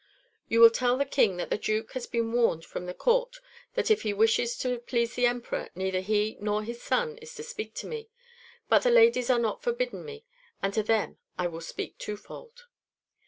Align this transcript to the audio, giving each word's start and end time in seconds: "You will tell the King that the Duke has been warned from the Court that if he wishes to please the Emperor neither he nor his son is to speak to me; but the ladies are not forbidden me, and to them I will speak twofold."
"You 0.47 0.61
will 0.61 0.71
tell 0.71 0.97
the 0.97 1.05
King 1.05 1.37
that 1.37 1.51
the 1.51 1.59
Duke 1.59 1.91
has 1.91 2.07
been 2.07 2.31
warned 2.33 2.65
from 2.65 2.87
the 2.87 2.93
Court 2.95 3.39
that 3.75 3.91
if 3.91 4.01
he 4.01 4.13
wishes 4.13 4.57
to 4.57 4.79
please 4.79 5.13
the 5.13 5.27
Emperor 5.27 5.69
neither 5.75 5.99
he 5.99 6.37
nor 6.41 6.63
his 6.63 6.81
son 6.81 7.19
is 7.19 7.35
to 7.35 7.43
speak 7.43 7.75
to 7.75 7.87
me; 7.87 8.09
but 8.67 8.79
the 8.81 8.89
ladies 8.89 9.29
are 9.29 9.37
not 9.37 9.61
forbidden 9.61 10.03
me, 10.03 10.25
and 10.59 10.73
to 10.73 10.81
them 10.81 11.19
I 11.37 11.45
will 11.45 11.61
speak 11.61 11.99
twofold." 11.99 12.65